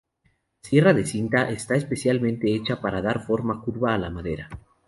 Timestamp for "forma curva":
3.23-3.93